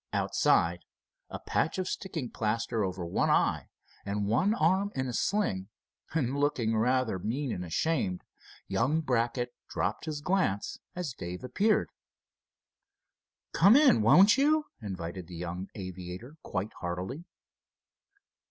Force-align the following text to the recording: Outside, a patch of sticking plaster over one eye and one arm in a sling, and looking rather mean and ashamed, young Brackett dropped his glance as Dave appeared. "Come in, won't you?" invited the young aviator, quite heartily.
Outside, 0.13 0.79
a 1.29 1.37
patch 1.37 1.77
of 1.77 1.87
sticking 1.87 2.31
plaster 2.31 2.83
over 2.83 3.05
one 3.05 3.29
eye 3.29 3.69
and 4.03 4.25
one 4.25 4.55
arm 4.55 4.91
in 4.95 5.05
a 5.07 5.13
sling, 5.13 5.69
and 6.15 6.35
looking 6.39 6.75
rather 6.75 7.19
mean 7.19 7.51
and 7.51 7.63
ashamed, 7.63 8.23
young 8.67 9.01
Brackett 9.01 9.53
dropped 9.69 10.05
his 10.05 10.19
glance 10.21 10.79
as 10.95 11.13
Dave 11.13 11.43
appeared. 11.43 11.91
"Come 13.53 13.75
in, 13.75 14.01
won't 14.01 14.39
you?" 14.39 14.65
invited 14.81 15.27
the 15.27 15.35
young 15.35 15.69
aviator, 15.75 16.35
quite 16.41 16.73
heartily. 16.79 17.25